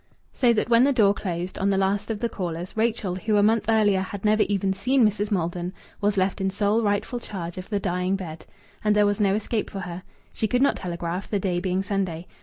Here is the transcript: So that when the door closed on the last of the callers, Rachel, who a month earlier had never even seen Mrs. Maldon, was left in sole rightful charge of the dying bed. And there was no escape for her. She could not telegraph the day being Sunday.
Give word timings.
So 0.33 0.51
that 0.53 0.67
when 0.67 0.83
the 0.83 0.91
door 0.93 1.13
closed 1.13 1.59
on 1.59 1.69
the 1.69 1.77
last 1.77 2.09
of 2.09 2.17
the 2.17 2.27
callers, 2.27 2.75
Rachel, 2.75 3.17
who 3.17 3.37
a 3.37 3.43
month 3.43 3.65
earlier 3.69 4.01
had 4.01 4.25
never 4.25 4.41
even 4.49 4.73
seen 4.73 5.05
Mrs. 5.07 5.29
Maldon, 5.29 5.73
was 6.01 6.17
left 6.17 6.41
in 6.41 6.49
sole 6.49 6.81
rightful 6.81 7.19
charge 7.19 7.59
of 7.59 7.69
the 7.69 7.79
dying 7.79 8.15
bed. 8.15 8.47
And 8.83 8.95
there 8.95 9.05
was 9.05 9.19
no 9.19 9.35
escape 9.35 9.69
for 9.69 9.81
her. 9.81 10.01
She 10.33 10.47
could 10.47 10.63
not 10.63 10.77
telegraph 10.77 11.29
the 11.29 11.39
day 11.39 11.59
being 11.59 11.83
Sunday. 11.83 12.25